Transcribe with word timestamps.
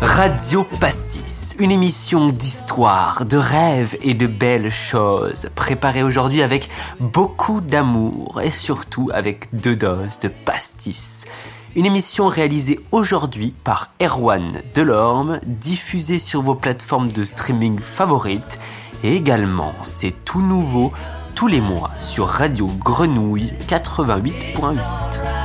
Radio 0.00 0.64
Pastis, 0.80 1.56
une 1.58 1.72
émission 1.72 2.28
d'histoire, 2.28 3.24
de 3.24 3.36
rêves 3.36 3.96
et 4.00 4.14
de 4.14 4.28
belles 4.28 4.70
choses, 4.70 5.48
préparée 5.56 6.04
aujourd'hui 6.04 6.42
avec 6.42 6.68
beaucoup 7.00 7.60
d'amour 7.60 8.40
et 8.40 8.50
surtout 8.50 9.10
avec 9.12 9.48
deux 9.52 9.74
doses 9.74 10.20
de 10.20 10.28
pastis. 10.28 11.24
Une 11.74 11.86
émission 11.86 12.28
réalisée 12.28 12.78
aujourd'hui 12.92 13.54
par 13.64 13.90
Erwan 14.00 14.62
Delorme, 14.74 15.40
diffusée 15.46 16.18
sur 16.18 16.42
vos 16.42 16.54
plateformes 16.54 17.10
de 17.10 17.24
streaming 17.24 17.78
favorites 17.78 18.58
et 19.02 19.16
également, 19.16 19.72
c'est 19.82 20.24
tout 20.24 20.42
nouveau, 20.42 20.92
tous 21.34 21.46
les 21.46 21.60
mois 21.60 21.90
sur 22.00 22.26
Radio 22.26 22.66
Grenouille 22.66 23.52
88.8. 23.68 25.37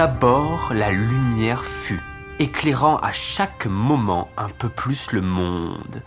D'abord, 0.00 0.72
la 0.72 0.90
lumière 0.90 1.62
fut, 1.62 2.00
éclairant 2.38 2.96
à 3.00 3.12
chaque 3.12 3.66
moment 3.66 4.30
un 4.38 4.48
peu 4.48 4.70
plus 4.70 5.12
le 5.12 5.20
monde. 5.20 6.02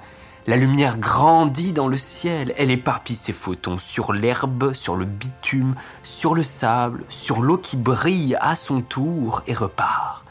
La 0.47 0.55
lumière 0.55 0.97
grandit 0.97 1.73
dans 1.73 1.87
le 1.87 1.97
ciel, 1.97 2.55
elle 2.57 2.71
éparpille 2.71 3.15
ses 3.15 3.33
photons 3.33 3.77
sur 3.77 4.11
l'herbe, 4.11 4.73
sur 4.73 4.95
le 4.95 5.05
bitume, 5.05 5.75
sur 6.01 6.33
le 6.33 6.41
sable, 6.41 7.03
sur 7.07 7.43
l'eau 7.43 7.59
qui 7.59 7.77
brille 7.77 8.35
à 8.41 8.55
son 8.55 8.81
tour 8.81 9.43
et 9.45 9.53
repart. 9.53 10.25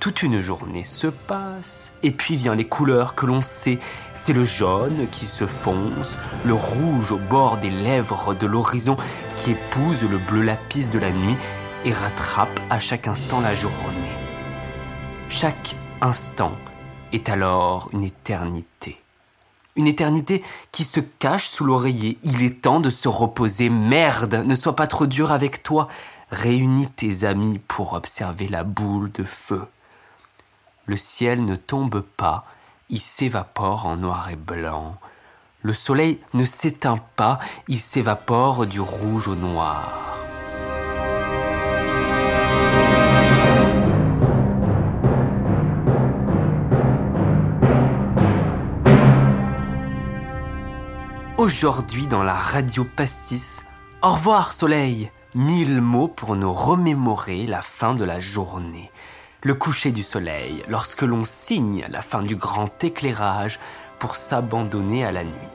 Toute 0.00 0.24
une 0.24 0.40
journée 0.40 0.82
se 0.82 1.06
passe, 1.06 1.92
et 2.02 2.10
puis 2.10 2.34
vient 2.34 2.56
les 2.56 2.66
couleurs 2.66 3.14
que 3.14 3.24
l'on 3.24 3.44
sait. 3.44 3.78
C'est 4.14 4.32
le 4.32 4.42
jaune 4.42 5.06
qui 5.12 5.26
se 5.26 5.46
fonce, 5.46 6.18
le 6.44 6.54
rouge 6.54 7.12
au 7.12 7.18
bord 7.18 7.58
des 7.58 7.70
lèvres 7.70 8.34
de 8.34 8.48
l'horizon 8.48 8.96
qui 9.36 9.52
épouse 9.52 10.02
le 10.02 10.18
bleu 10.18 10.42
lapis 10.42 10.88
de 10.88 10.98
la 10.98 11.12
nuit 11.12 11.36
et 11.86 11.92
rattrape 11.92 12.60
à 12.68 12.80
chaque 12.80 13.06
instant 13.06 13.40
la 13.40 13.54
journée. 13.54 14.16
Chaque 15.28 15.76
instant 16.00 16.52
est 17.12 17.28
alors 17.28 17.88
une 17.92 18.02
éternité. 18.02 19.00
Une 19.76 19.86
éternité 19.86 20.42
qui 20.72 20.82
se 20.82 20.98
cache 20.98 21.46
sous 21.46 21.64
l'oreiller. 21.64 22.18
Il 22.22 22.42
est 22.42 22.62
temps 22.62 22.80
de 22.80 22.90
se 22.90 23.08
reposer. 23.08 23.70
Merde, 23.70 24.42
ne 24.46 24.54
sois 24.56 24.74
pas 24.74 24.88
trop 24.88 25.06
dur 25.06 25.30
avec 25.30 25.62
toi. 25.62 25.86
Réunis 26.32 26.90
tes 26.90 27.24
amis 27.24 27.60
pour 27.60 27.92
observer 27.92 28.48
la 28.48 28.64
boule 28.64 29.12
de 29.12 29.22
feu. 29.22 29.64
Le 30.86 30.96
ciel 30.96 31.44
ne 31.44 31.54
tombe 31.54 32.00
pas, 32.00 32.44
il 32.88 33.00
s'évapore 33.00 33.86
en 33.86 33.96
noir 33.96 34.30
et 34.30 34.36
blanc. 34.36 34.96
Le 35.62 35.72
soleil 35.72 36.18
ne 36.34 36.44
s'éteint 36.44 36.98
pas, 37.16 37.38
il 37.68 37.78
s'évapore 37.78 38.66
du 38.66 38.80
rouge 38.80 39.28
au 39.28 39.36
noir. 39.36 40.25
Aujourd'hui 51.46 52.08
dans 52.08 52.24
la 52.24 52.34
radio 52.34 52.84
pastis, 52.84 53.62
au 54.02 54.14
revoir 54.14 54.52
soleil, 54.52 55.12
mille 55.36 55.80
mots 55.80 56.08
pour 56.08 56.34
nous 56.34 56.52
remémorer 56.52 57.46
la 57.46 57.62
fin 57.62 57.94
de 57.94 58.02
la 58.02 58.18
journée. 58.18 58.90
Le 59.44 59.54
coucher 59.54 59.92
du 59.92 60.02
soleil, 60.02 60.64
lorsque 60.68 61.02
l'on 61.02 61.24
signe 61.24 61.86
la 61.88 62.02
fin 62.02 62.22
du 62.22 62.34
grand 62.34 62.82
éclairage 62.82 63.60
pour 64.00 64.16
s'abandonner 64.16 65.04
à 65.04 65.12
la 65.12 65.22
nuit. 65.22 65.52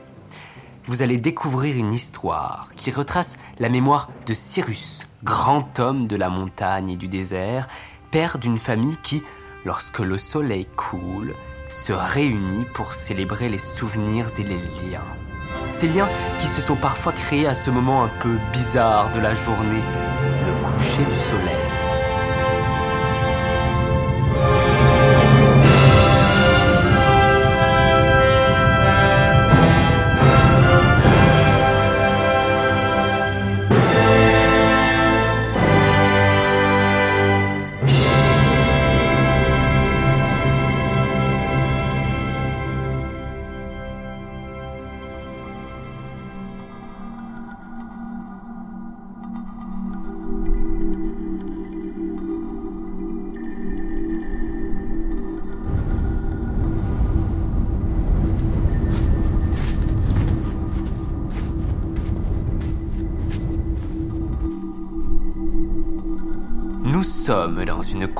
Vous 0.86 1.02
allez 1.02 1.18
découvrir 1.18 1.76
une 1.76 1.92
histoire 1.92 2.68
qui 2.74 2.90
retrace 2.90 3.36
la 3.58 3.68
mémoire 3.68 4.08
de 4.26 4.32
Cyrus, 4.32 5.10
grand 5.22 5.78
homme 5.78 6.06
de 6.06 6.16
la 6.16 6.30
montagne 6.30 6.88
et 6.88 6.96
du 6.96 7.08
désert, 7.08 7.68
père 8.10 8.38
d'une 8.38 8.58
famille 8.58 8.96
qui, 9.02 9.22
lorsque 9.66 9.98
le 9.98 10.16
soleil 10.16 10.64
coule, 10.74 11.34
se 11.68 11.92
réunit 11.92 12.64
pour 12.72 12.94
célébrer 12.94 13.50
les 13.50 13.58
souvenirs 13.58 14.28
et 14.38 14.44
les 14.44 14.56
liens. 14.90 15.21
Ces 15.72 15.88
liens 15.88 16.08
qui 16.38 16.46
se 16.46 16.60
sont 16.60 16.76
parfois 16.76 17.12
créés 17.12 17.46
à 17.46 17.54
ce 17.54 17.70
moment 17.70 18.04
un 18.04 18.10
peu 18.20 18.38
bizarre 18.52 19.10
de 19.10 19.20
la 19.20 19.34
journée, 19.34 19.82
le 20.46 20.66
coucher 20.66 21.04
du 21.04 21.16
soleil. 21.16 21.61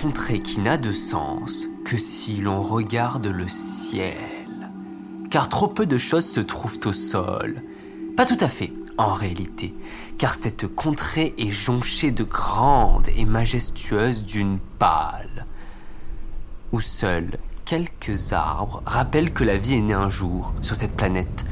Contrée 0.02 0.40
qui 0.40 0.58
n'a 0.58 0.78
de 0.78 0.90
sens 0.90 1.68
que 1.84 1.96
si 1.96 2.38
l'on 2.38 2.60
regarde 2.60 3.26
le 3.26 3.46
ciel. 3.46 4.16
Car 5.30 5.48
trop 5.48 5.68
peu 5.68 5.86
de 5.86 5.96
choses 5.96 6.28
se 6.28 6.40
trouvent 6.40 6.80
au 6.86 6.92
sol. 6.92 7.62
Pas 8.16 8.26
tout 8.26 8.36
à 8.40 8.48
fait, 8.48 8.72
en 8.98 9.14
réalité, 9.14 9.72
car 10.18 10.34
cette 10.34 10.66
contrée 10.66 11.34
est 11.38 11.50
jonchée 11.50 12.10
de 12.10 12.24
grandes 12.24 13.10
et 13.14 13.24
majestueuses 13.24 14.24
dunes 14.24 14.58
pâles, 14.80 15.46
où 16.72 16.80
seuls 16.80 17.38
quelques 17.64 18.32
arbres 18.32 18.82
rappellent 18.84 19.32
que 19.32 19.44
la 19.44 19.56
vie 19.56 19.74
est 19.74 19.82
née 19.82 19.94
un 19.94 20.10
jour 20.10 20.52
sur 20.62 20.74
cette 20.74 20.96
planète. 20.96 21.44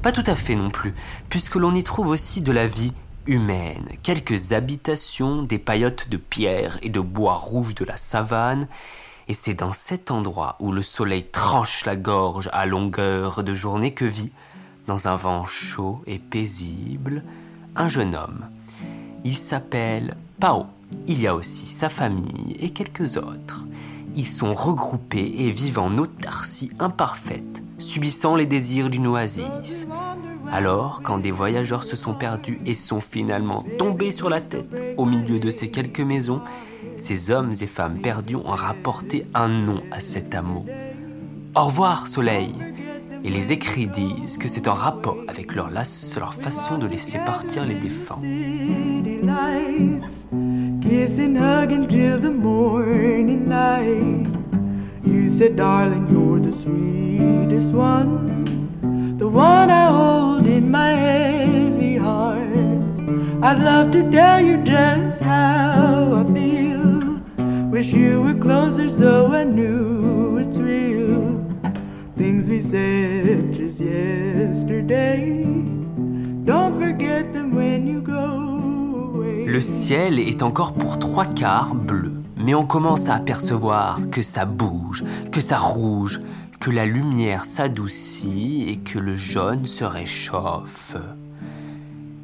Pas 0.00 0.12
tout 0.12 0.24
à 0.26 0.34
fait 0.34 0.56
non 0.56 0.70
plus, 0.70 0.94
puisque 1.28 1.56
l'on 1.56 1.74
y 1.74 1.84
trouve 1.84 2.08
aussi 2.08 2.40
de 2.40 2.52
la 2.52 2.66
vie 2.66 2.94
humaine, 3.26 3.88
quelques 4.02 4.52
habitations, 4.52 5.42
des 5.42 5.58
paillotes 5.58 6.08
de 6.08 6.16
pierre 6.16 6.78
et 6.82 6.88
de 6.88 7.00
bois 7.00 7.36
rouge 7.36 7.74
de 7.74 7.84
la 7.84 7.96
savane, 7.96 8.68
et 9.28 9.34
c'est 9.34 9.54
dans 9.54 9.72
cet 9.72 10.10
endroit 10.10 10.56
où 10.60 10.72
le 10.72 10.82
soleil 10.82 11.24
tranche 11.24 11.84
la 11.86 11.96
gorge 11.96 12.50
à 12.52 12.66
longueur 12.66 13.42
de 13.42 13.54
journée 13.54 13.94
que 13.94 14.04
vit, 14.04 14.32
dans 14.86 15.08
un 15.08 15.16
vent 15.16 15.46
chaud 15.46 16.02
et 16.06 16.18
paisible, 16.18 17.24
un 17.74 17.88
jeune 17.88 18.14
homme. 18.14 18.44
Il 19.24 19.36
s'appelle 19.36 20.14
Pao. 20.40 20.66
Il 21.06 21.20
y 21.20 21.26
a 21.26 21.34
aussi 21.34 21.66
sa 21.66 21.88
famille 21.88 22.56
et 22.60 22.70
quelques 22.70 23.16
autres. 23.16 23.66
Ils 24.14 24.26
sont 24.26 24.54
regroupés 24.54 25.32
et 25.38 25.50
vivent 25.50 25.80
en 25.80 25.96
autarcie 25.96 26.70
imparfaite, 26.78 27.64
subissant 27.78 28.36
les 28.36 28.46
désirs 28.46 28.90
d'une 28.90 29.06
oasis. 29.06 29.86
Alors, 30.52 31.02
quand 31.02 31.18
des 31.18 31.30
voyageurs 31.30 31.82
se 31.84 31.96
sont 31.96 32.14
perdus 32.14 32.60
et 32.66 32.74
sont 32.74 33.00
finalement 33.00 33.64
tombés 33.78 34.10
sur 34.12 34.28
la 34.30 34.40
tête 34.40 34.82
au 34.96 35.04
milieu 35.04 35.38
de 35.40 35.50
ces 35.50 35.70
quelques 35.70 36.00
maisons, 36.00 36.40
ces 36.96 37.30
hommes 37.30 37.52
et 37.60 37.66
femmes 37.66 37.98
perdus 38.00 38.36
ont 38.36 38.42
rapporté 38.54 39.26
un 39.34 39.48
nom 39.48 39.80
à 39.90 40.00
cet 40.00 40.34
hameau. 40.34 40.64
Au 41.56 41.62
revoir, 41.62 42.06
soleil 42.08 42.54
Et 43.24 43.30
les 43.30 43.52
écrits 43.52 43.88
disent 43.88 44.36
que 44.38 44.48
c'est 44.48 44.68
en 44.68 44.74
rapport 44.74 45.16
avec 45.28 45.54
leur, 45.54 45.70
las- 45.70 46.16
leur 46.18 46.34
façon 46.34 46.76
de 46.78 46.86
laisser 46.86 47.18
partir 47.24 47.64
les 47.64 47.74
défunts. 47.74 48.18
The 59.24 59.30
one 59.30 59.70
I 59.70 59.86
hold 59.86 60.46
in 60.46 60.70
my 60.70 60.90
heavy 60.90 61.96
heart. 61.96 62.58
I'd 63.42 63.58
love 63.70 63.90
to 63.92 64.02
tell 64.10 64.38
you 64.48 64.58
just 64.58 65.18
how 65.22 66.20
I 66.20 66.22
feel. 66.34 67.22
Wish 67.70 67.86
you 67.86 68.20
were 68.20 68.38
closer 68.46 68.90
so 68.90 69.32
I 69.32 69.44
knew 69.44 70.36
it's 70.42 70.58
real. 70.58 71.40
Things 72.18 72.46
we 72.52 72.60
said 72.70 73.54
just 73.54 73.80
yesterday. 73.80 75.42
Don't 76.44 76.74
forget 76.78 77.32
them 77.32 77.54
when 77.54 77.86
you 77.86 78.02
go 78.02 78.26
away. 79.08 79.46
Le 79.46 79.62
ciel 79.62 80.18
est 80.18 80.42
encore 80.42 80.74
pour 80.74 80.98
trois 80.98 81.24
quarts 81.24 81.74
bleu, 81.74 82.12
mais 82.36 82.54
on 82.54 82.66
commence 82.66 83.08
à 83.08 83.14
apercevoir 83.14 84.00
que 84.10 84.20
ça 84.20 84.44
bouge, 84.44 85.02
que 85.32 85.40
ça 85.40 85.56
rouge, 85.56 86.20
que 86.64 86.70
la 86.70 86.86
lumière 86.86 87.44
s'adoucit 87.44 88.64
et 88.70 88.78
que 88.78 88.98
le 88.98 89.16
jaune 89.16 89.66
se 89.66 89.84
réchauffe. 89.84 90.96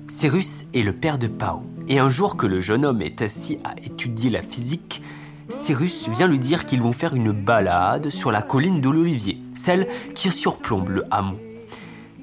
Cyrus 0.09 0.65
est 0.73 0.81
le 0.81 0.95
père 0.95 1.19
de 1.19 1.27
Pao, 1.27 1.63
et 1.89 1.99
un 1.99 2.09
jour 2.09 2.39
que 2.39 2.47
le 2.47 2.59
jeune 2.59 2.87
homme 2.87 3.03
est 3.03 3.21
assis 3.21 3.59
à 3.65 3.75
étudier 3.85 4.31
la 4.31 4.41
physique, 4.41 5.03
Cyrus 5.51 6.09
vient 6.09 6.27
lui 6.27 6.39
dire 6.39 6.65
qu'ils 6.65 6.81
vont 6.81 6.95
faire 6.95 7.15
une 7.15 7.33
balade 7.33 8.09
sur 8.09 8.33
la 8.33 8.41
colline 8.41 8.81
de 8.81 8.89
l'Olivier, 8.89 9.43
celle 9.55 9.87
qui 10.15 10.31
surplombe 10.31 10.89
le 10.89 11.05
hameau. 11.11 11.39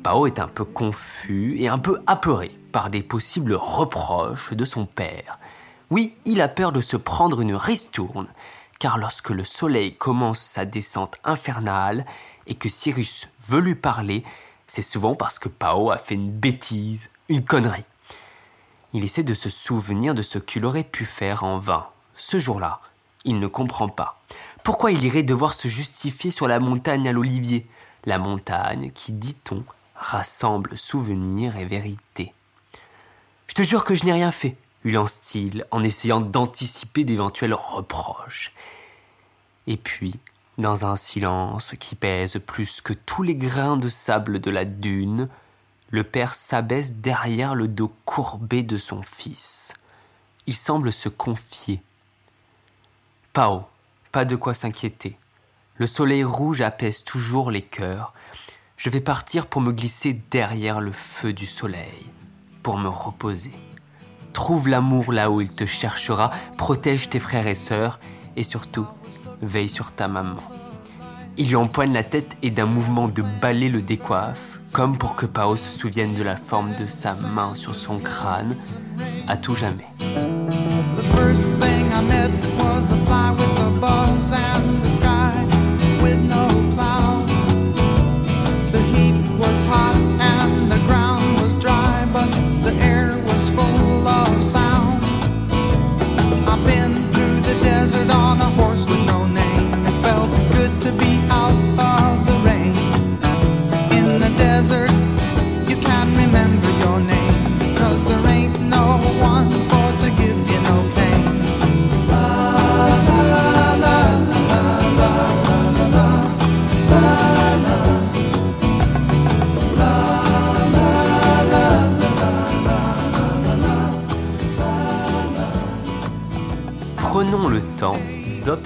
Pao 0.01 0.25
est 0.25 0.39
un 0.39 0.47
peu 0.47 0.65
confus 0.65 1.57
et 1.59 1.67
un 1.67 1.77
peu 1.77 1.99
apeuré 2.07 2.49
par 2.71 2.89
des 2.89 3.03
possibles 3.03 3.53
reproches 3.53 4.53
de 4.53 4.65
son 4.65 4.87
père. 4.87 5.37
Oui, 5.91 6.15
il 6.25 6.41
a 6.41 6.47
peur 6.47 6.71
de 6.71 6.81
se 6.81 6.97
prendre 6.97 7.41
une 7.41 7.53
ristourne, 7.53 8.27
car 8.79 8.97
lorsque 8.97 9.29
le 9.29 9.43
soleil 9.43 9.95
commence 9.95 10.39
sa 10.39 10.65
descente 10.65 11.19
infernale 11.23 12.05
et 12.45 12.55
que 12.55 12.69
Cyrus 12.69 13.27
veut 13.47 13.59
lui 13.59 13.75
parler, 13.75 14.23
c'est 14.67 14.81
souvent 14.81 15.15
parce 15.15 15.39
que 15.39 15.49
Pao 15.49 15.91
a 15.91 15.97
fait 15.97 16.15
une 16.15 16.31
bêtise, 16.31 17.09
une 17.29 17.43
connerie. 17.43 17.85
Il 18.93 19.03
essaie 19.03 19.23
de 19.23 19.33
se 19.33 19.49
souvenir 19.49 20.13
de 20.13 20.21
ce 20.21 20.39
qu'il 20.39 20.65
aurait 20.65 20.83
pu 20.83 21.05
faire 21.05 21.43
en 21.43 21.57
vain. 21.59 21.87
Ce 22.15 22.39
jour-là, 22.39 22.79
il 23.25 23.39
ne 23.39 23.47
comprend 23.47 23.89
pas. 23.89 24.21
Pourquoi 24.63 24.91
il 24.91 25.03
irait 25.03 25.23
devoir 25.23 25.53
se 25.53 25.67
justifier 25.67 26.31
sur 26.31 26.47
la 26.47 26.59
montagne 26.59 27.07
à 27.07 27.11
l'olivier? 27.11 27.67
La 28.05 28.17
montagne 28.17 28.91
qui, 28.91 29.11
dit-on, 29.11 29.63
rassemble 29.95 30.77
souvenirs 30.77 31.57
et 31.57 31.65
vérité. 31.65 32.33
Je 33.47 33.53
te 33.53 33.61
jure 33.63 33.83
que 33.83 33.95
je 33.95 34.05
n'ai 34.05 34.13
rien 34.13 34.31
fait, 34.31 34.55
lance-t-il 34.91 35.65
en 35.71 35.83
essayant 35.83 36.21
d'anticiper 36.21 37.03
d'éventuels 37.03 37.53
reproches. 37.53 38.53
Et 39.65 39.77
puis, 39.77 40.15
dans 40.57 40.85
un 40.85 40.95
silence 40.95 41.75
qui 41.79 41.95
pèse 41.95 42.39
plus 42.45 42.81
que 42.81 42.93
tous 42.93 43.23
les 43.23 43.35
grains 43.35 43.77
de 43.77 43.89
sable 43.89 44.39
de 44.39 44.49
la 44.49 44.65
dune, 44.65 45.29
le 45.89 46.03
père 46.03 46.33
s'abaisse 46.33 46.93
derrière 46.95 47.55
le 47.55 47.67
dos 47.67 47.93
courbé 48.05 48.63
de 48.63 48.77
son 48.77 49.03
fils. 49.03 49.73
Il 50.45 50.55
semble 50.55 50.91
se 50.91 51.09
confier. 51.09 51.81
Pao, 53.33 53.67
pas 54.11 54.25
de 54.25 54.35
quoi 54.35 54.53
s'inquiéter. 54.53 55.17
Le 55.75 55.85
soleil 55.85 56.23
rouge 56.23 56.61
apaise 56.61 57.03
toujours 57.03 57.51
les 57.51 57.61
cœurs. 57.61 58.13
Je 58.77 58.89
vais 58.89 59.01
partir 59.01 59.47
pour 59.47 59.61
me 59.61 59.71
glisser 59.71 60.13
derrière 60.31 60.81
le 60.81 60.91
feu 60.91 61.33
du 61.33 61.45
soleil, 61.45 62.09
pour 62.63 62.77
me 62.77 62.87
reposer. 62.87 63.53
Trouve 64.37 64.67
l'amour 64.67 65.13
là 65.13 65.31
où 65.31 65.41
il 65.41 65.49
te 65.49 65.65
cherchera, 65.65 66.29
protège 66.57 67.09
tes 67.09 67.17
frères 67.17 67.47
et 67.47 67.55
sœurs, 67.55 67.99
et 68.35 68.43
surtout, 68.43 68.85
veille 69.41 69.67
sur 69.67 69.91
ta 69.91 70.07
maman. 70.07 70.37
Il 71.37 71.47
lui 71.47 71.55
empoigne 71.55 71.91
la 71.91 72.03
tête 72.03 72.37
et 72.43 72.51
d'un 72.51 72.67
mouvement 72.67 73.07
de 73.07 73.23
balai 73.41 73.67
le 73.67 73.81
décoiffe, 73.81 74.59
comme 74.73 74.95
pour 74.95 75.15
que 75.15 75.25
Pao 75.25 75.55
se 75.55 75.79
souvienne 75.79 76.13
de 76.13 76.21
la 76.21 76.35
forme 76.35 76.69
de 76.75 76.85
sa 76.85 77.15
main 77.15 77.55
sur 77.55 77.73
son 77.73 77.97
crâne, 77.97 78.55
à 79.27 79.37
tout 79.37 79.55
jamais. 79.55 79.87
On 98.11 98.41
a 98.41 98.49
horse 98.61 98.85
with 98.85 99.06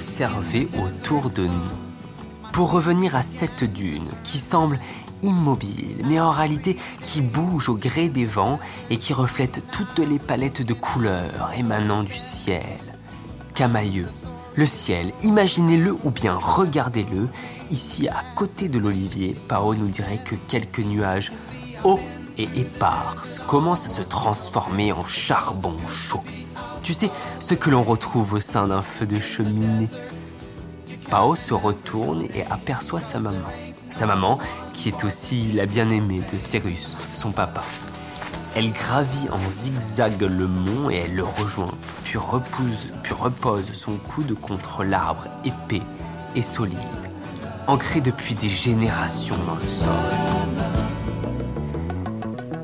d'observer 0.02 0.68
autour 0.84 1.30
de 1.30 1.44
nous. 1.44 2.52
Pour 2.54 2.72
revenir 2.72 3.16
à 3.16 3.22
cette 3.22 3.64
dune 3.64 4.08
qui 4.24 4.40
semble 4.40 4.80
immobile, 5.22 5.98
mais 6.06 6.20
en 6.20 6.32
réalité 6.32 6.76
qui 7.04 7.22
bouge 7.22 7.70
au 7.70 7.76
gré 7.76 8.10
des 8.10 8.26
vents 8.26 8.58
et 8.90 8.98
qui 8.98 9.14
reflète 9.14 9.64
toutes 9.72 10.00
les 10.00 10.18
palettes 10.18 10.66
de 10.66 10.74
couleurs 10.74 11.52
émanant 11.56 12.02
du 12.02 12.16
ciel. 12.16 12.64
Camailleux, 13.54 14.10
le 14.56 14.66
ciel, 14.66 15.14
imaginez-le 15.22 15.96
ou 16.04 16.10
bien 16.10 16.34
regardez-le, 16.34 17.30
ici 17.70 18.08
à 18.08 18.24
côté 18.36 18.70
de 18.70 18.80
l'olivier, 18.80 19.38
Pao 19.48 19.76
nous 19.76 19.88
dirait 19.88 20.24
que 20.26 20.34
quelques 20.48 20.80
nuages 20.80 21.32
hauts 21.84 22.00
et 22.40 22.50
éparses 22.56 23.40
commencent 23.46 23.86
à 23.86 24.02
se 24.02 24.02
transformer 24.02 24.94
en 24.94 25.06
charbon 25.06 25.78
chaud. 25.88 26.24
Tu 26.84 26.94
sais, 26.94 27.12
ce 27.40 27.54
que 27.54 27.70
l'on 27.70 27.84
retrouve 27.84 28.34
au 28.34 28.40
sein 28.40 28.68
d'un 28.68 28.82
feu 28.82 29.06
de 29.06 29.20
cheminée. 29.20 29.90
Pao 31.10 31.36
se 31.36 31.54
retourne 31.54 32.24
et 32.34 32.46
aperçoit 32.50 33.00
sa 33.00 33.20
maman. 33.20 33.48
Sa 33.90 34.06
maman, 34.06 34.40
qui 34.74 34.90
est 34.90 35.04
aussi 35.04 35.52
la 35.52 35.66
bien-aimée 35.66 36.22
de 36.34 36.38
Cyrus, 36.38 36.98
son 37.14 37.32
papa. 37.32 37.62
Elle 38.56 38.72
gravit 38.72 39.30
en 39.30 39.50
zigzag 39.50 40.22
le 40.22 40.48
mont 40.48 40.90
et 40.90 40.96
elle 40.96 41.16
le 41.16 41.24
rejoint, 41.24 41.74
puis 42.04 42.18
repose, 42.18 42.88
puis 43.04 43.14
repose 43.14 43.72
son 43.74 43.98
coude 43.98 44.34
contre 44.40 44.84
l'arbre 44.84 45.28
épais 45.46 45.84
et 46.36 46.42
solide, 46.42 46.78
ancré 47.68 48.02
depuis 48.02 48.36
des 48.36 48.50
générations 48.50 49.38
dans 49.46 49.56
le 49.56 49.68
sol. 49.68 49.92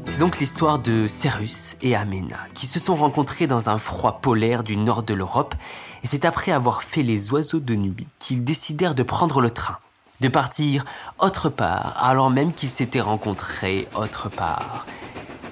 C'est 0.10 0.20
donc 0.20 0.40
l'histoire 0.40 0.80
de 0.80 1.06
Cyrus 1.08 1.76
et 1.82 1.96
Amena, 1.96 2.38
qui 2.54 2.66
se 2.66 2.80
sont 2.80 2.96
rencontrés 2.96 3.46
dans 3.46 3.70
un 3.70 3.78
froid 3.78 4.20
polaire 4.22 4.64
du 4.64 4.78
nord 4.78 5.04
de 5.04 5.14
l'Europe, 5.14 5.54
et 6.04 6.08
c'est 6.08 6.26
après 6.26 6.52
avoir 6.52 6.82
fait 6.82 7.04
les 7.04 7.32
oiseaux 7.32 7.60
de 7.60 7.76
nuit 7.76 8.08
qu'ils 8.18 8.44
décidèrent 8.44 8.96
de 8.96 9.04
prendre 9.04 9.42
le 9.42 9.52
train, 9.52 9.78
de 10.22 10.28
partir 10.28 10.86
autre 11.20 11.50
part, 11.50 11.98
alors 12.04 12.32
même 12.32 12.54
qu'ils 12.54 12.70
s'étaient 12.70 13.02
rencontrés 13.02 13.88
autre 13.96 14.30
part. 14.30 14.86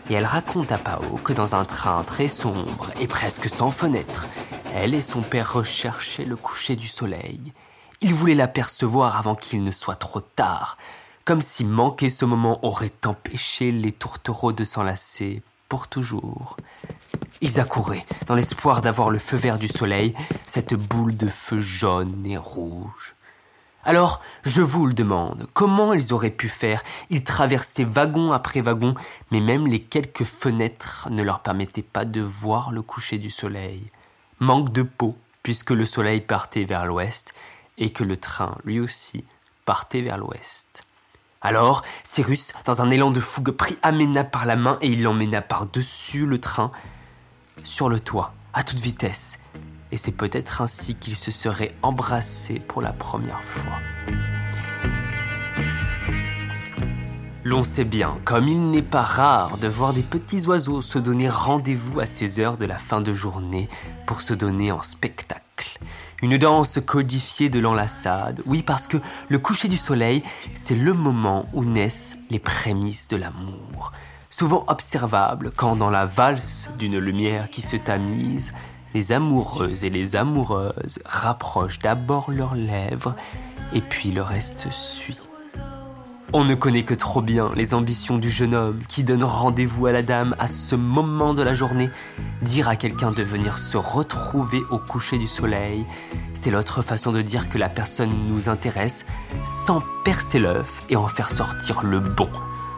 Et 0.09 0.13
elle 0.13 0.25
raconte 0.25 0.71
à 0.71 0.77
Pao 0.77 1.17
que 1.23 1.33
dans 1.33 1.55
un 1.55 1.65
train 1.65 2.03
très 2.03 2.27
sombre 2.27 2.91
et 2.99 3.07
presque 3.07 3.49
sans 3.49 3.71
fenêtre, 3.71 4.27
elle 4.73 4.93
et 4.93 5.01
son 5.01 5.21
père 5.21 5.53
recherchaient 5.53 6.25
le 6.25 6.35
coucher 6.35 6.75
du 6.75 6.87
soleil. 6.87 7.53
Ils 8.01 8.13
voulaient 8.13 8.35
l'apercevoir 8.35 9.17
avant 9.17 9.35
qu'il 9.35 9.61
ne 9.63 9.71
soit 9.71 9.95
trop 9.95 10.21
tard, 10.21 10.77
comme 11.25 11.41
si 11.41 11.65
manquer 11.65 12.11
ce 12.11 12.23
moment 12.23 12.63
aurait 12.63 12.93
empêché 13.03 13.71
les 13.71 13.91
tourtereaux 13.91 14.53
de 14.53 14.63
s'enlacer 14.63 15.41
pour 15.67 15.87
toujours. 15.87 16.55
Ils 17.41 17.59
accouraient 17.59 18.05
dans 18.27 18.35
l'espoir 18.35 18.81
d'avoir 18.81 19.09
le 19.09 19.17
feu 19.17 19.35
vert 19.35 19.57
du 19.57 19.67
soleil, 19.67 20.13
cette 20.45 20.75
boule 20.75 21.17
de 21.17 21.27
feu 21.27 21.59
jaune 21.59 22.23
et 22.25 22.37
rouge. 22.37 23.15
Alors, 23.83 24.21
je 24.43 24.61
vous 24.61 24.85
le 24.85 24.93
demande, 24.93 25.47
comment 25.53 25.93
ils 25.93 26.13
auraient 26.13 26.29
pu 26.29 26.47
faire? 26.47 26.83
Ils 27.09 27.23
traversaient 27.23 27.83
wagon 27.83 28.31
après 28.31 28.61
wagon, 28.61 28.95
mais 29.31 29.39
même 29.39 29.67
les 29.67 29.79
quelques 29.79 30.23
fenêtres 30.23 31.07
ne 31.11 31.23
leur 31.23 31.41
permettaient 31.41 31.83
pas 31.83 32.05
de 32.05 32.21
voir 32.21 32.71
le 32.71 32.81
coucher 32.81 33.17
du 33.17 33.29
soleil. 33.29 33.91
Manque 34.39 34.71
de 34.71 34.83
peau, 34.83 35.15
puisque 35.43 35.71
le 35.71 35.85
soleil 35.85 36.21
partait 36.21 36.65
vers 36.65 36.85
l'ouest 36.85 37.33
et 37.77 37.91
que 37.91 38.03
le 38.03 38.17
train, 38.17 38.55
lui 38.63 38.79
aussi, 38.79 39.25
partait 39.65 40.01
vers 40.01 40.17
l'ouest. 40.17 40.84
Alors, 41.45 41.83
Cyrus, 42.03 42.53
dans 42.65 42.81
un 42.81 42.89
élan 42.89 43.11
de 43.11 43.19
fougue, 43.19 43.51
prit 43.51 43.77
Amena 43.83 44.23
par 44.23 44.47
la 44.47 44.55
main 44.55 44.79
et 44.81 44.87
il 44.87 45.03
l'emmena 45.03 45.43
par-dessus 45.43 46.25
le 46.25 46.39
train, 46.39 46.71
sur 47.63 47.87
le 47.87 47.99
toit, 47.99 48.33
à 48.55 48.63
toute 48.63 48.79
vitesse. 48.79 49.37
Et 49.91 49.97
c'est 49.97 50.11
peut-être 50.11 50.63
ainsi 50.63 50.95
qu'ils 50.95 51.15
se 51.15 51.29
seraient 51.29 51.71
embrassés 51.83 52.59
pour 52.67 52.81
la 52.81 52.93
première 52.93 53.43
fois. 53.43 53.77
L'on 57.47 57.63
sait 57.63 57.85
bien, 57.85 58.17
comme 58.25 58.47
il 58.47 58.71
n'est 58.71 58.81
pas 58.81 59.03
rare 59.03 59.59
de 59.59 59.67
voir 59.67 59.93
des 59.93 60.01
petits 60.01 60.47
oiseaux 60.47 60.81
se 60.81 60.97
donner 60.97 61.29
rendez-vous 61.29 61.99
à 61.99 62.07
ces 62.07 62.39
heures 62.39 62.57
de 62.57 62.65
la 62.65 62.79
fin 62.79 63.01
de 63.01 63.13
journée 63.13 63.69
pour 64.07 64.21
se 64.23 64.33
donner 64.33 64.71
en 64.71 64.81
spectacle. 64.81 65.77
Une 66.23 66.39
danse 66.39 66.79
codifiée 66.83 67.49
de 67.49 67.59
l'enlaçade, 67.59 68.41
oui 68.47 68.63
parce 68.63 68.87
que 68.87 68.97
le 69.29 69.37
coucher 69.37 69.67
du 69.67 69.77
soleil, 69.77 70.23
c'est 70.53 70.73
le 70.73 70.93
moment 70.93 71.45
où 71.53 71.63
naissent 71.63 72.17
les 72.31 72.39
prémices 72.39 73.09
de 73.09 73.17
l'amour. 73.17 73.91
Souvent 74.31 74.63
observable 74.65 75.51
quand 75.55 75.75
dans 75.75 75.91
la 75.91 76.05
valse 76.05 76.71
d'une 76.79 76.97
lumière 76.97 77.51
qui 77.51 77.61
se 77.61 77.77
tamise, 77.77 78.55
les 78.95 79.11
amoureux 79.11 79.85
et 79.85 79.91
les 79.91 80.15
amoureuses 80.15 80.97
rapprochent 81.05 81.77
d'abord 81.77 82.31
leurs 82.31 82.55
lèvres 82.55 83.15
et 83.71 83.81
puis 83.81 84.09
le 84.09 84.23
reste 84.23 84.71
suit. 84.71 85.19
On 86.37 86.43
ne 86.43 86.53
connaît 86.53 86.83
que 86.83 86.93
trop 86.93 87.21
bien 87.21 87.53
les 87.55 87.73
ambitions 87.73 88.17
du 88.17 88.29
jeune 88.29 88.53
homme 88.53 88.79
qui 88.89 89.05
donne 89.05 89.23
rendez-vous 89.23 89.85
à 89.85 89.93
la 89.93 90.03
dame 90.03 90.35
à 90.37 90.49
ce 90.49 90.75
moment 90.75 91.33
de 91.33 91.41
la 91.41 91.53
journée. 91.53 91.89
Dire 92.41 92.67
à 92.67 92.75
quelqu'un 92.75 93.13
de 93.13 93.23
venir 93.23 93.57
se 93.57 93.77
retrouver 93.77 94.61
au 94.69 94.77
coucher 94.77 95.17
du 95.17 95.27
soleil, 95.27 95.85
c'est 96.33 96.51
l'autre 96.51 96.81
façon 96.81 97.13
de 97.13 97.21
dire 97.21 97.47
que 97.47 97.57
la 97.57 97.69
personne 97.69 98.11
nous 98.27 98.49
intéresse 98.49 99.05
sans 99.45 99.81
percer 100.03 100.39
l'œuf 100.39 100.83
et 100.89 100.97
en 100.97 101.07
faire 101.07 101.31
sortir 101.31 101.83
le 101.83 102.01
bon, 102.01 102.29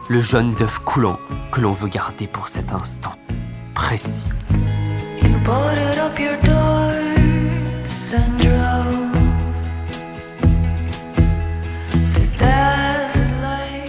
le 0.08 0.20
jaune 0.20 0.54
d'œuf 0.54 0.78
coulant 0.78 1.18
que 1.50 1.60
l'on 1.60 1.72
veut 1.72 1.88
garder 1.88 2.28
pour 2.28 2.46
cet 2.46 2.72
instant 2.72 3.16
précis. 3.74 4.30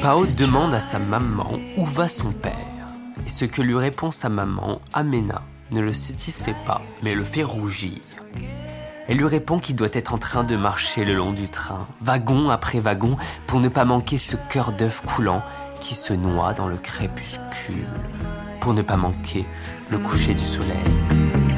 Pao 0.09 0.25
demande 0.25 0.73
à 0.73 0.79
sa 0.79 0.97
maman 0.97 1.59
où 1.77 1.85
va 1.85 2.07
son 2.07 2.31
père. 2.31 2.55
Et 3.27 3.29
ce 3.29 3.45
que 3.45 3.61
lui 3.61 3.75
répond 3.75 4.09
sa 4.09 4.27
maman, 4.27 4.81
Amena, 4.91 5.43
ne 5.69 5.81
le 5.81 5.93
satisfait 5.93 6.55
pas, 6.65 6.81
mais 7.03 7.13
le 7.13 7.23
fait 7.23 7.43
rougir. 7.43 7.99
Elle 9.07 9.17
lui 9.17 9.27
répond 9.27 9.59
qu'il 9.59 9.75
doit 9.75 9.93
être 9.93 10.15
en 10.15 10.17
train 10.17 10.43
de 10.43 10.55
marcher 10.55 11.05
le 11.05 11.13
long 11.13 11.31
du 11.31 11.47
train, 11.47 11.87
wagon 12.01 12.49
après 12.49 12.79
wagon, 12.79 13.17
pour 13.45 13.59
ne 13.59 13.69
pas 13.69 13.85
manquer 13.85 14.17
ce 14.17 14.35
cœur 14.35 14.71
d'œuf 14.71 15.03
coulant 15.05 15.43
qui 15.79 15.93
se 15.93 16.13
noie 16.13 16.53
dans 16.53 16.67
le 16.67 16.77
crépuscule, 16.77 17.85
pour 18.61 18.73
ne 18.73 18.81
pas 18.81 18.97
manquer 18.97 19.45
le 19.91 19.99
coucher 19.99 20.33
du 20.33 20.43
soleil. 20.43 21.48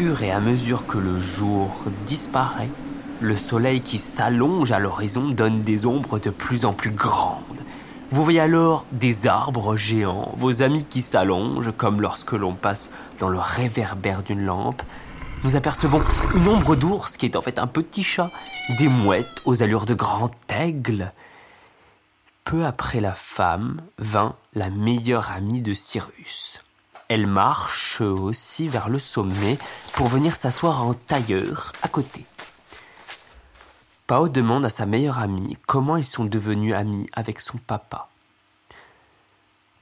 Et 0.00 0.30
à 0.30 0.40
mesure 0.40 0.86
que 0.86 0.96
le 0.96 1.18
jour 1.18 1.70
disparaît, 2.06 2.70
le 3.20 3.36
soleil 3.36 3.82
qui 3.82 3.98
s'allonge 3.98 4.72
à 4.72 4.78
l'horizon 4.78 5.28
donne 5.28 5.60
des 5.60 5.84
ombres 5.84 6.18
de 6.18 6.30
plus 6.30 6.64
en 6.64 6.72
plus 6.72 6.90
grandes. 6.90 7.42
Vous 8.10 8.24
voyez 8.24 8.40
alors 8.40 8.86
des 8.92 9.26
arbres 9.26 9.76
géants, 9.76 10.32
vos 10.36 10.62
amis 10.62 10.84
qui 10.84 11.02
s'allongent 11.02 11.72
comme 11.76 12.00
lorsque 12.00 12.32
l'on 12.32 12.54
passe 12.54 12.90
dans 13.18 13.28
le 13.28 13.38
réverbère 13.38 14.22
d'une 14.22 14.46
lampe. 14.46 14.82
Nous 15.44 15.54
apercevons 15.54 16.02
une 16.34 16.48
ombre 16.48 16.76
d'ours 16.76 17.18
qui 17.18 17.26
est 17.26 17.36
en 17.36 17.42
fait 17.42 17.58
un 17.58 17.66
petit 17.66 18.02
chat, 18.02 18.30
des 18.78 18.88
mouettes 18.88 19.42
aux 19.44 19.62
allures 19.62 19.84
de 19.84 19.94
grand 19.94 20.30
aigle. 20.48 21.12
Peu 22.44 22.64
après 22.64 23.00
la 23.00 23.12
femme 23.12 23.82
vint 23.98 24.34
la 24.54 24.70
meilleure 24.70 25.30
amie 25.32 25.60
de 25.60 25.74
Cyrus. 25.74 26.62
Elle 27.10 27.26
marche 27.26 28.00
aussi 28.02 28.68
vers 28.68 28.88
le 28.88 29.00
sommet 29.00 29.58
pour 29.94 30.06
venir 30.06 30.36
s'asseoir 30.36 30.86
en 30.86 30.94
tailleur 30.94 31.72
à 31.82 31.88
côté. 31.88 32.24
Pao 34.06 34.28
demande 34.28 34.64
à 34.64 34.70
sa 34.70 34.86
meilleure 34.86 35.18
amie 35.18 35.58
comment 35.66 35.96
ils 35.96 36.04
sont 36.04 36.24
devenus 36.24 36.72
amis 36.72 37.08
avec 37.12 37.40
son 37.40 37.58
papa. 37.58 38.10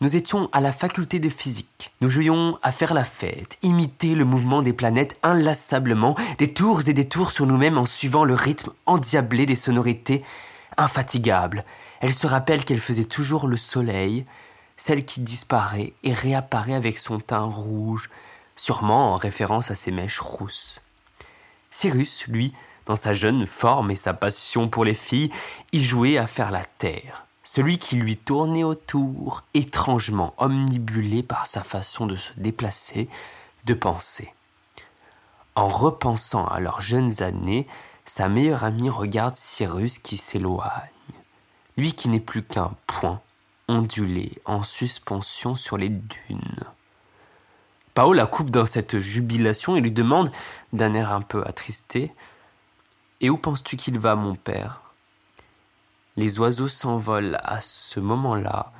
Nous 0.00 0.16
étions 0.16 0.48
à 0.52 0.62
la 0.62 0.72
faculté 0.72 1.20
de 1.20 1.28
physique. 1.28 1.92
Nous 2.00 2.08
jouions 2.08 2.56
à 2.62 2.72
faire 2.72 2.94
la 2.94 3.04
fête, 3.04 3.58
imiter 3.62 4.14
le 4.14 4.24
mouvement 4.24 4.62
des 4.62 4.72
planètes 4.72 5.18
inlassablement, 5.22 6.16
des 6.38 6.54
tours 6.54 6.88
et 6.88 6.94
des 6.94 7.10
tours 7.10 7.30
sur 7.30 7.44
nous-mêmes 7.44 7.76
en 7.76 7.84
suivant 7.84 8.24
le 8.24 8.32
rythme 8.32 8.72
endiablé 8.86 9.44
des 9.44 9.54
sonorités 9.54 10.24
infatigables. 10.78 11.62
Elle 12.00 12.14
se 12.14 12.26
rappelle 12.26 12.64
qu'elle 12.64 12.80
faisait 12.80 13.04
toujours 13.04 13.48
le 13.48 13.58
soleil, 13.58 14.24
celle 14.78 15.04
qui 15.04 15.20
disparaît 15.20 15.92
et 16.04 16.12
réapparaît 16.14 16.74
avec 16.74 16.98
son 16.98 17.18
teint 17.18 17.44
rouge, 17.44 18.08
sûrement 18.56 19.12
en 19.12 19.16
référence 19.16 19.70
à 19.70 19.74
ses 19.74 19.90
mèches 19.90 20.20
rousses. 20.20 20.82
Cyrus, 21.70 22.26
lui, 22.28 22.54
dans 22.86 22.96
sa 22.96 23.12
jeune 23.12 23.46
forme 23.46 23.90
et 23.90 23.96
sa 23.96 24.14
passion 24.14 24.68
pour 24.68 24.84
les 24.84 24.94
filles, 24.94 25.30
y 25.72 25.80
jouait 25.80 26.16
à 26.16 26.26
faire 26.26 26.52
la 26.52 26.64
terre, 26.64 27.26
celui 27.42 27.76
qui 27.76 27.96
lui 27.96 28.16
tournait 28.16 28.64
autour, 28.64 29.44
étrangement 29.52 30.32
omnibulé 30.38 31.22
par 31.22 31.46
sa 31.46 31.62
façon 31.62 32.06
de 32.06 32.16
se 32.16 32.32
déplacer, 32.36 33.08
de 33.64 33.74
penser. 33.74 34.32
En 35.56 35.68
repensant 35.68 36.46
à 36.46 36.60
leurs 36.60 36.80
jeunes 36.80 37.22
années, 37.22 37.66
sa 38.04 38.28
meilleure 38.28 38.62
amie 38.62 38.90
regarde 38.90 39.34
Cyrus 39.34 39.98
qui 39.98 40.16
s'éloigne, 40.16 40.70
lui 41.76 41.92
qui 41.92 42.08
n'est 42.08 42.20
plus 42.20 42.44
qu'un 42.44 42.72
point 42.86 43.20
ondulé 43.68 44.32
en 44.44 44.62
suspension 44.62 45.54
sur 45.54 45.76
les 45.76 45.90
dunes. 45.90 46.64
Pao 47.94 48.12
la 48.12 48.26
coupe 48.26 48.50
dans 48.50 48.66
cette 48.66 48.98
jubilation 48.98 49.76
et 49.76 49.80
lui 49.80 49.92
demande, 49.92 50.30
d'un 50.72 50.94
air 50.94 51.12
un 51.12 51.20
peu 51.20 51.42
attristé, 51.46 52.12
Et 53.20 53.30
où 53.30 53.36
penses-tu 53.36 53.76
qu'il 53.76 53.98
va, 53.98 54.14
mon 54.14 54.36
père? 54.36 54.82
Les 56.16 56.38
oiseaux 56.38 56.68
s'envolent 56.68 57.38
à 57.42 57.60
ce 57.60 57.98
moment-là. 57.98 58.72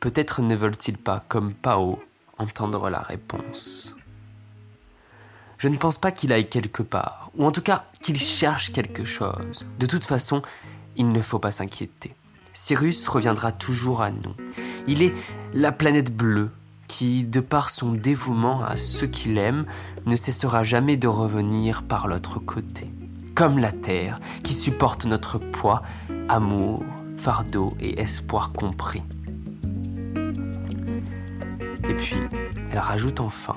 Peut-être 0.00 0.40
ne 0.40 0.56
veulent-ils 0.56 0.96
pas, 0.96 1.20
comme 1.28 1.52
Pao, 1.52 2.02
entendre 2.38 2.88
la 2.88 3.00
réponse. 3.00 3.94
Je 5.58 5.68
ne 5.68 5.76
pense 5.76 5.98
pas 5.98 6.10
qu'il 6.10 6.32
aille 6.32 6.48
quelque 6.48 6.82
part, 6.82 7.30
ou 7.36 7.46
en 7.46 7.52
tout 7.52 7.62
cas 7.62 7.84
qu'il 8.00 8.18
cherche 8.18 8.72
quelque 8.72 9.04
chose. 9.04 9.64
De 9.78 9.86
toute 9.86 10.04
façon, 10.04 10.42
il 10.96 11.12
ne 11.12 11.20
faut 11.20 11.38
pas 11.38 11.52
s'inquiéter. 11.52 12.14
Cyrus 12.52 13.08
reviendra 13.08 13.52
toujours 13.52 14.02
à 14.02 14.10
nous. 14.10 14.34
Il 14.86 15.02
est 15.02 15.14
la 15.52 15.72
planète 15.72 16.14
bleue 16.14 16.50
qui, 16.86 17.24
de 17.24 17.40
par 17.40 17.70
son 17.70 17.92
dévouement 17.92 18.62
à 18.62 18.76
ceux 18.76 19.06
qu'il 19.06 19.38
aime, 19.38 19.64
ne 20.04 20.16
cessera 20.16 20.62
jamais 20.62 20.96
de 20.96 21.08
revenir 21.08 21.82
par 21.84 22.06
l'autre 22.06 22.38
côté. 22.38 22.86
Comme 23.34 23.58
la 23.58 23.72
Terre 23.72 24.20
qui 24.44 24.52
supporte 24.52 25.06
notre 25.06 25.38
poids, 25.38 25.82
amour, 26.28 26.82
fardeau 27.16 27.72
et 27.80 28.00
espoir 28.00 28.52
compris. 28.52 29.02
Et 31.88 31.94
puis, 31.94 32.16
elle 32.70 32.78
rajoute 32.78 33.20
enfin, 33.20 33.56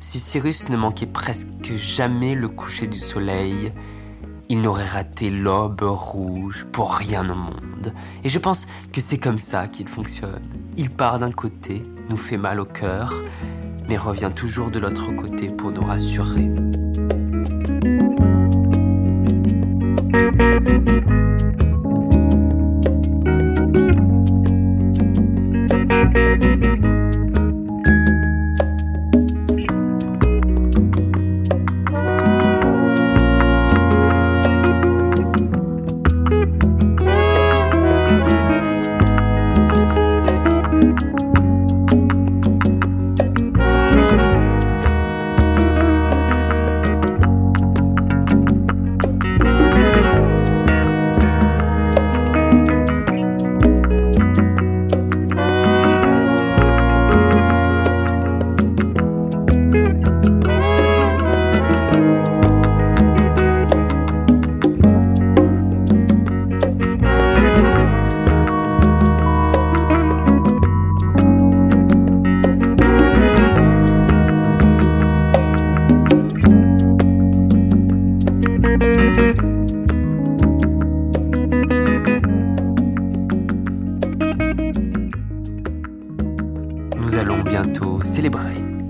si 0.00 0.20
Cyrus 0.20 0.68
ne 0.68 0.76
manquait 0.76 1.06
presque 1.06 1.74
jamais 1.74 2.34
le 2.34 2.48
coucher 2.48 2.86
du 2.86 2.98
soleil, 2.98 3.72
il 4.48 4.60
n'aurait 4.60 4.86
raté 4.86 5.30
l'aube 5.30 5.82
rouge 5.82 6.66
pour 6.72 6.94
rien 6.94 7.28
au 7.28 7.34
monde. 7.34 7.92
Et 8.24 8.28
je 8.28 8.38
pense 8.38 8.66
que 8.92 9.00
c'est 9.00 9.18
comme 9.18 9.38
ça 9.38 9.68
qu'il 9.68 9.88
fonctionne. 9.88 10.42
Il 10.76 10.90
part 10.90 11.18
d'un 11.18 11.32
côté, 11.32 11.82
nous 12.08 12.16
fait 12.16 12.36
mal 12.36 12.60
au 12.60 12.64
cœur, 12.64 13.22
mais 13.88 13.96
revient 13.96 14.30
toujours 14.34 14.70
de 14.70 14.78
l'autre 14.78 15.12
côté 15.12 15.48
pour 15.48 15.72
nous 15.72 15.84
rassurer. 15.84 16.50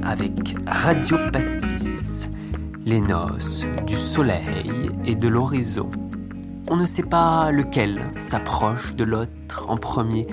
Avec 0.07 0.57
Radio 0.67 1.19
Pastis 1.33 2.31
les 2.85 3.01
noces 3.01 3.67
du 3.87 3.97
soleil 3.97 4.91
et 5.05 5.17
de 5.17 5.27
l'horizon. 5.27 5.91
On 6.71 6.77
ne 6.77 6.87
sait 6.87 7.03
pas 7.03 7.51
lequel 7.51 8.01
s'approche 8.17 8.95
de 8.95 9.03
l'autre 9.03 9.67
en 9.69 9.77
premier, 9.77 10.27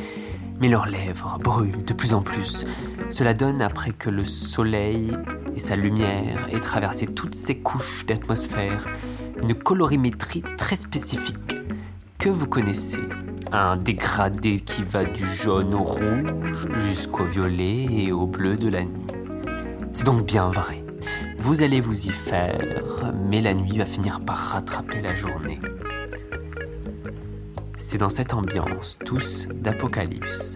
mais 0.62 0.70
leurs 0.70 0.86
lèvres 0.86 1.40
brûlent 1.44 1.84
de 1.84 1.94
plus 1.94 2.14
en 2.14 2.22
plus. 2.22 2.66
Cela 3.10 3.34
donne 3.34 3.62
après 3.62 3.92
que 3.92 4.12
le 4.12 4.24
soleil 4.24 5.12
et 5.56 5.60
sa 5.60 5.76
lumière 5.76 6.48
aient 6.52 6.60
traversé 6.60 7.08
toutes 7.08 7.36
ces 7.36 7.58
couches 7.58 8.06
d'atmosphère 8.06 8.86
une 9.42 9.56
colorimétrie 9.56 10.44
très 10.58 10.76
spécifique 10.76 11.56
que 12.20 12.30
vous 12.30 12.48
connaissez. 12.48 13.02
Un 13.52 13.78
dégradé 13.78 14.60
qui 14.60 14.84
va 14.84 15.06
du 15.06 15.26
jaune 15.26 15.74
au 15.74 15.84
rouge 15.84 16.68
jusqu'au 16.78 17.24
violet 17.24 17.88
et 17.90 18.12
au 18.12 18.28
bleu 18.28 18.58
de 18.58 18.70
la 18.70 18.86
nuit. 18.86 19.13
C'est 19.94 20.06
donc 20.06 20.26
bien 20.26 20.50
vrai. 20.50 20.84
Vous 21.38 21.62
allez 21.62 21.82
vous 21.82 22.08
y 22.08 22.12
faire, 22.12 23.14
mais 23.30 23.42
la 23.42 23.54
nuit 23.54 23.78
va 23.78 23.86
finir 23.86 24.20
par 24.20 24.38
rattraper 24.38 25.02
la 25.02 25.14
journée. 25.14 25.60
C'est 27.78 28.00
dans 28.00 28.10
cette 28.10 28.34
ambiance 28.34 28.98
douce 29.06 29.48
d'apocalypse 29.54 30.56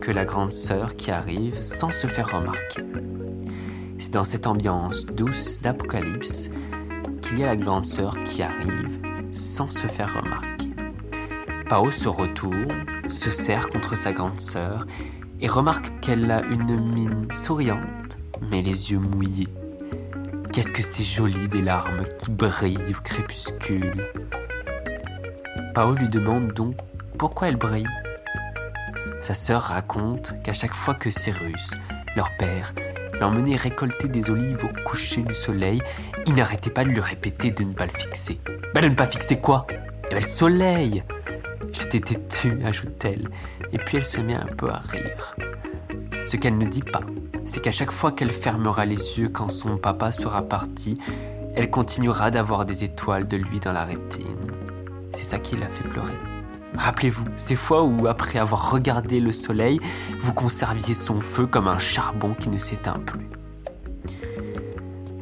que 0.00 0.10
la 0.10 0.24
grande 0.24 0.52
sœur 0.52 0.94
qui 0.94 1.10
arrive 1.10 1.60
sans 1.60 1.90
se 1.90 2.06
faire 2.06 2.32
remarquer. 2.32 2.82
C'est 3.98 4.12
dans 4.12 4.24
cette 4.24 4.46
ambiance 4.46 5.04
douce 5.04 5.60
d'apocalypse 5.60 6.50
qu'il 7.20 7.40
y 7.40 7.42
a 7.42 7.46
la 7.46 7.56
grande 7.56 7.84
sœur 7.84 8.18
qui 8.20 8.42
arrive 8.42 9.00
sans 9.32 9.68
se 9.68 9.86
faire 9.86 10.14
remarquer. 10.14 10.70
Pao 11.68 11.90
se 11.90 12.08
retourne, 12.08 12.84
se 13.08 13.30
serre 13.30 13.68
contre 13.68 13.96
sa 13.96 14.12
grande 14.12 14.40
sœur 14.40 14.86
et 15.40 15.46
remarque 15.46 16.00
qu'elle 16.00 16.30
a 16.30 16.42
une 16.44 16.92
mine 16.92 17.26
souriante, 17.34 18.18
mais 18.50 18.62
les 18.62 18.92
yeux 18.92 18.98
mouillés. 18.98 19.48
Qu'est-ce 20.52 20.72
que 20.72 20.82
c'est 20.82 21.04
joli 21.04 21.48
des 21.48 21.62
larmes 21.62 22.04
qui 22.18 22.30
brillent 22.30 22.94
au 22.96 23.02
crépuscule. 23.02 24.08
Pao 25.74 25.94
lui 25.94 26.08
demande 26.08 26.52
donc 26.52 26.74
pourquoi 27.18 27.48
elle 27.48 27.56
brille. 27.56 27.88
Sa 29.20 29.34
sœur 29.34 29.62
raconte 29.62 30.34
qu'à 30.42 30.52
chaque 30.52 30.74
fois 30.74 30.94
que 30.94 31.10
Cyrus, 31.10 31.74
leur 32.16 32.36
père, 32.36 32.72
l'emmenait 33.20 33.56
récolter 33.56 34.08
des 34.08 34.30
olives 34.30 34.64
au 34.64 34.88
coucher 34.88 35.22
du 35.22 35.34
soleil, 35.34 35.80
il 36.26 36.34
n'arrêtait 36.34 36.70
pas 36.70 36.84
de 36.84 36.90
lui 36.90 37.00
répéter 37.00 37.50
de 37.50 37.64
ne 37.64 37.74
pas 37.74 37.86
le 37.86 37.92
fixer. 37.92 38.38
Bah 38.74 38.80
de 38.80 38.88
ne 38.88 38.94
pas 38.94 39.06
fixer 39.06 39.38
quoi? 39.38 39.66
Eh 39.70 40.14
ben 40.14 40.20
le 40.20 40.26
soleil 40.26 41.02
J'étais 41.78 42.00
têtue, 42.00 42.58
ajoute-t-elle, 42.64 43.28
et 43.72 43.78
puis 43.78 43.98
elle 43.98 44.04
se 44.04 44.20
met 44.20 44.34
un 44.34 44.46
peu 44.46 44.68
à 44.68 44.78
rire. 44.78 45.36
Ce 46.26 46.36
qu'elle 46.36 46.58
ne 46.58 46.66
dit 46.66 46.82
pas, 46.82 47.02
c'est 47.44 47.60
qu'à 47.60 47.70
chaque 47.70 47.92
fois 47.92 48.10
qu'elle 48.10 48.32
fermera 48.32 48.84
les 48.84 49.18
yeux 49.18 49.28
quand 49.28 49.48
son 49.48 49.76
papa 49.76 50.10
sera 50.10 50.42
parti, 50.42 50.94
elle 51.54 51.70
continuera 51.70 52.32
d'avoir 52.32 52.64
des 52.64 52.82
étoiles 52.82 53.28
de 53.28 53.36
lui 53.36 53.60
dans 53.60 53.72
la 53.72 53.84
rétine. 53.84 54.24
C'est 55.12 55.22
ça 55.22 55.38
qui 55.38 55.56
l'a 55.56 55.68
fait 55.68 55.88
pleurer. 55.88 56.18
Rappelez-vous, 56.76 57.24
ces 57.36 57.56
fois 57.56 57.84
où, 57.84 58.08
après 58.08 58.40
avoir 58.40 58.72
regardé 58.72 59.20
le 59.20 59.32
soleil, 59.32 59.80
vous 60.20 60.34
conserviez 60.34 60.94
son 60.94 61.20
feu 61.20 61.46
comme 61.46 61.68
un 61.68 61.78
charbon 61.78 62.34
qui 62.34 62.48
ne 62.48 62.58
s'éteint 62.58 63.00
plus. 63.06 63.28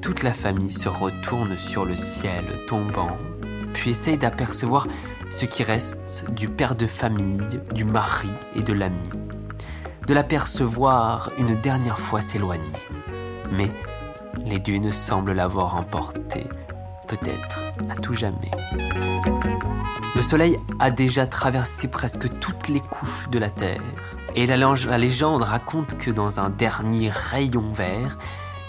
Toute 0.01 0.23
la 0.23 0.33
famille 0.33 0.71
se 0.71 0.89
retourne 0.89 1.59
sur 1.59 1.85
le 1.85 1.97
ciel 1.97 2.45
tombant, 2.67 3.17
puis 3.75 3.91
essaye 3.91 4.17
d'apercevoir 4.17 4.87
ce 5.31 5.45
qui 5.45 5.63
reste 5.63 6.31
du 6.31 6.49
père 6.49 6.75
de 6.75 6.87
famille, 6.87 7.61
du 7.75 7.85
mari 7.85 8.31
et 8.55 8.63
de 8.63 8.73
l'ami. 8.73 9.11
De 10.07 10.15
l'apercevoir 10.15 11.31
une 11.39 11.55
dernière 11.57 11.99
fois 11.99 12.21
s'éloigner. 12.21 12.63
Mais 13.51 13.71
les 14.45 14.59
dunes 14.59 14.93
semblent 14.93 15.33
l'avoir 15.33 15.77
emporté, 15.77 16.45
peut-être 17.09 17.61
à 17.91 17.97
tout 17.97 18.15
jamais. 18.15 18.51
Le 20.15 20.23
soleil 20.23 20.57
a 20.79 20.91
déjà 20.91 21.27
traversé 21.27 21.89
presque 21.89 22.39
toutes 22.39 22.69
les 22.69 22.81
couches 22.81 23.29
de 23.31 23.39
la 23.39 23.51
Terre, 23.51 23.83
et 24.35 24.47
la, 24.47 24.57
légende 24.99 25.43
raconte 25.43 25.97
que 25.99 26.11
dans 26.11 26.41
un 26.41 26.51
dernier 26.51 27.11
rayon 27.11 27.73
vert, 27.73 28.19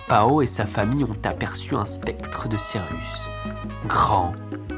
Pao 0.07 0.41
et 0.41 0.47
sa 0.47 0.65
famille 0.65 1.03
ont 1.03 1.27
aperçu 1.27 1.75
un 1.75 1.83
spectre 1.83 2.47
de 2.47 2.55
Cyrus. 2.55 3.29
Grand, 3.85 4.31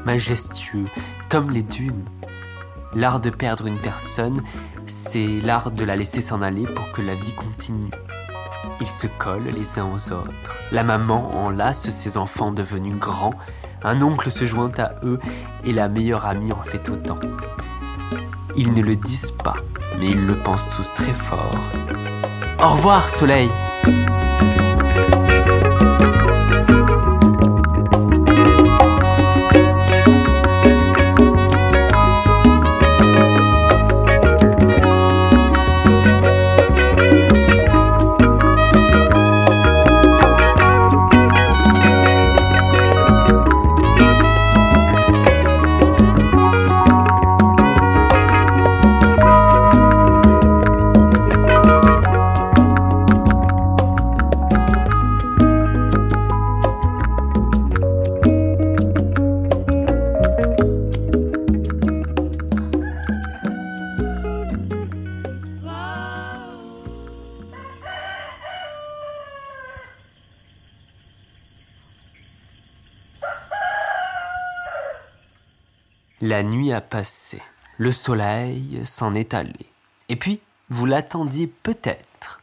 majestueux, 0.04 0.86
comme 1.30 1.50
les 1.50 1.62
dunes. 1.62 2.04
L'art 2.92 3.20
de 3.20 3.30
perdre 3.30 3.66
une 3.66 3.78
personne, 3.78 4.42
c'est 4.86 5.38
l'art 5.40 5.70
de 5.70 5.84
la 5.84 5.94
laisser 5.94 6.20
s'en 6.20 6.42
aller 6.42 6.66
pour 6.66 6.90
que 6.90 7.02
la 7.02 7.14
vie 7.14 7.32
continue. 7.32 7.90
Ils 8.80 8.86
se 8.86 9.06
collent 9.06 9.44
les 9.44 9.78
uns 9.78 9.86
aux 9.86 10.12
autres. 10.12 10.58
La 10.72 10.82
maman 10.82 11.30
enlace 11.36 11.88
ses 11.88 12.16
enfants 12.16 12.50
devenus 12.50 12.96
grands, 12.96 13.34
un 13.84 14.02
oncle 14.02 14.30
se 14.30 14.44
joint 14.44 14.72
à 14.78 14.96
eux 15.04 15.20
et 15.64 15.72
la 15.72 15.88
meilleure 15.88 16.26
amie 16.26 16.52
en 16.52 16.62
fait 16.62 16.88
autant. 16.88 17.18
Ils 18.56 18.72
ne 18.72 18.82
le 18.82 18.96
disent 18.96 19.32
pas, 19.44 19.56
mais 20.00 20.10
ils 20.10 20.26
le 20.26 20.36
pensent 20.36 20.68
tous 20.74 20.92
très 20.92 21.14
fort. 21.14 21.58
Au 22.60 22.72
revoir, 22.72 23.08
soleil 23.08 23.48
La 76.22 76.42
nuit 76.42 76.70
a 76.70 76.82
passé, 76.82 77.40
le 77.78 77.92
soleil 77.92 78.84
s'en 78.84 79.14
est 79.14 79.32
allé. 79.32 79.66
Et 80.10 80.16
puis, 80.16 80.42
vous 80.68 80.84
l'attendiez 80.84 81.46
peut-être. 81.46 82.42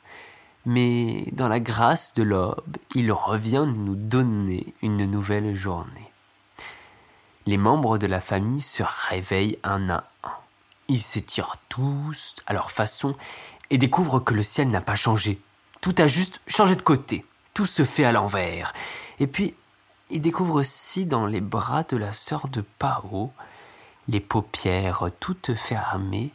Mais 0.66 1.26
dans 1.34 1.48
la 1.48 1.60
grâce 1.60 2.16
de 2.16 2.24
l'aube, 2.24 2.78
il 2.96 3.12
revient 3.12 3.66
nous 3.68 3.94
donner 3.96 4.74
une 4.82 5.06
nouvelle 5.06 5.54
journée. 5.54 6.12
Les 7.46 7.58
membres 7.58 8.00
de 8.00 8.08
la 8.08 8.20
famille 8.20 8.62
se 8.62 8.82
réveillent 9.10 9.60
un 9.64 9.92
à 9.92 10.04
un. 10.24 10.32
Ils 10.88 10.98
s'étirent 10.98 11.58
tous 11.70 12.36
à 12.48 12.54
leur 12.54 12.72
façon 12.72 13.16
et 13.70 13.78
découvrent 13.78 14.20
que 14.20 14.34
le 14.34 14.42
ciel 14.42 14.70
n'a 14.70 14.82
pas 14.82 14.96
changé. 14.96 15.40
Tout 15.82 15.94
a 16.00 16.08
juste 16.08 16.42
changé 16.48 16.76
de 16.76 16.82
côté. 16.82 17.26
Tout 17.54 17.68
se 17.68 17.86
fait 17.86 18.06
à 18.06 18.12
l'envers. 18.12 18.74
Et 19.20 19.28
puis, 19.28 19.54
ils 20.10 20.20
découvrent 20.20 20.56
aussi 20.56 21.06
dans 21.06 21.28
les 21.28 21.42
bras 21.42 21.84
de 21.84 21.96
la 21.96 22.12
sœur 22.12 22.48
de 22.48 22.62
Pao, 22.80 23.32
les 24.08 24.20
paupières 24.20 25.06
toutes 25.20 25.54
fermées, 25.54 26.32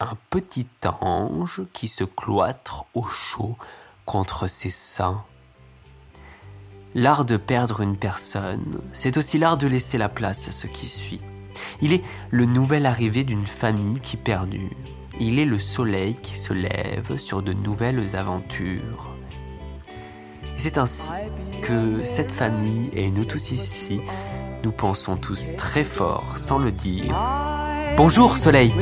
un 0.00 0.16
petit 0.30 0.66
ange 1.00 1.62
qui 1.72 1.88
se 1.88 2.04
cloître 2.04 2.86
au 2.94 3.04
chaud 3.04 3.56
contre 4.04 4.46
ses 4.46 4.70
seins. 4.70 5.22
L'art 6.94 7.24
de 7.24 7.36
perdre 7.36 7.80
une 7.80 7.96
personne, 7.96 8.80
c'est 8.92 9.16
aussi 9.16 9.38
l'art 9.38 9.56
de 9.56 9.66
laisser 9.66 9.98
la 9.98 10.08
place 10.08 10.48
à 10.48 10.52
ce 10.52 10.66
qui 10.66 10.88
suit. 10.88 11.20
Il 11.80 11.92
est 11.92 12.02
le 12.30 12.46
nouvel 12.46 12.86
arrivé 12.86 13.24
d'une 13.24 13.46
famille 13.46 14.00
qui 14.00 14.16
perdure. 14.16 14.70
Il 15.20 15.38
est 15.38 15.44
le 15.44 15.58
soleil 15.58 16.16
qui 16.16 16.36
se 16.36 16.52
lève 16.52 17.16
sur 17.18 17.42
de 17.42 17.52
nouvelles 17.52 18.16
aventures. 18.16 19.14
Et 20.44 20.58
c'est 20.58 20.78
ainsi 20.78 21.12
que 21.62 22.04
cette 22.04 22.32
famille 22.32 22.90
et 22.92 23.10
nous 23.10 23.24
tous 23.24 23.52
ici, 23.52 24.00
nous 24.64 24.72
pensons 24.72 25.16
tous 25.16 25.56
très 25.56 25.84
fort 25.84 26.36
sans 26.36 26.58
le 26.58 26.72
dire. 26.72 27.14
Bonjour 27.96 28.36
soleil 28.36 28.72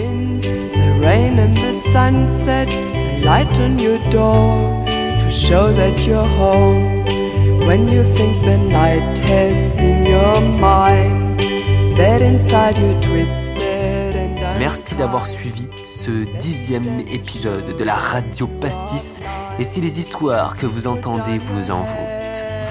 Merci 14.58 14.94
d'avoir 14.94 15.26
suivi 15.26 15.68
ce 15.86 16.10
dixième 16.38 17.00
épisode 17.10 17.76
de 17.76 17.84
la 17.84 17.94
radio 17.94 18.46
Pastis. 18.46 19.20
Et 19.58 19.64
si 19.64 19.80
les 19.80 20.00
histoires 20.00 20.56
que 20.56 20.66
vous 20.66 20.86
entendez 20.86 21.38
vous 21.38 21.70
envoûtent, 21.70 22.19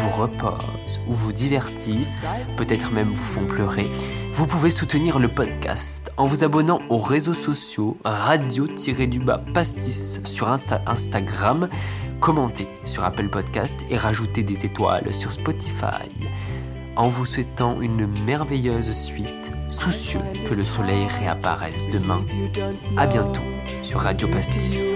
vous 0.01 0.21
reposent 0.21 0.99
ou 1.07 1.13
vous 1.13 1.33
divertissent, 1.33 2.17
peut-être 2.57 2.91
même 2.91 3.09
vous 3.09 3.15
font 3.23 3.45
pleurer, 3.45 3.85
vous 4.33 4.45
pouvez 4.47 4.69
soutenir 4.69 5.19
le 5.19 5.27
podcast 5.27 6.11
en 6.17 6.25
vous 6.25 6.43
abonnant 6.43 6.79
aux 6.89 6.97
réseaux 6.97 7.33
sociaux 7.33 7.97
radio-du-bas 8.05 9.41
pastis 9.53 10.21
sur 10.23 10.47
Insta- 10.49 10.81
Instagram, 10.87 11.67
commentez 12.19 12.67
sur 12.85 13.03
Apple 13.03 13.29
Podcast 13.29 13.85
et 13.89 13.97
rajoutez 13.97 14.43
des 14.43 14.65
étoiles 14.65 15.13
sur 15.13 15.31
Spotify. 15.31 16.09
En 16.95 17.07
vous 17.07 17.25
souhaitant 17.25 17.79
une 17.79 18.07
merveilleuse 18.25 18.91
suite, 18.91 19.53
soucieux 19.69 20.19
que 20.47 20.53
le 20.53 20.63
soleil 20.63 21.07
réapparaisse 21.19 21.89
demain. 21.89 22.25
À 22.97 23.07
bientôt 23.07 23.41
sur 23.83 24.01
Radio 24.01 24.27
Pastis. 24.27 24.95